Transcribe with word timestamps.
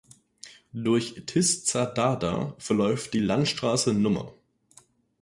Durch 0.73 1.27
Tiszadada 1.27 2.55
verläuft 2.57 3.13
die 3.13 3.19
Landstraße 3.19 3.91
Nr. 3.91 4.33